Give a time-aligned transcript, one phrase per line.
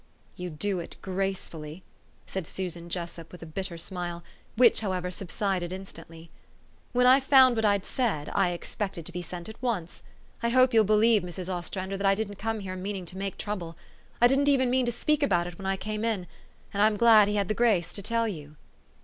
[0.35, 1.83] "You do it gracefully,"
[2.25, 4.23] said Susan Jessup with a bitter smile,
[4.55, 6.31] which, however, subsided instantly.
[6.91, 10.01] "When I found what I'd said, I expected to be sent at once.
[10.41, 11.53] I hope you'll believe, Mrs.
[11.53, 13.77] Ostrander, that I didn't come here meaning to make trouble.
[14.19, 16.25] I didn't even mean to speak about it when I came in;
[16.73, 18.55] and I'm glad he had the grace to tell you."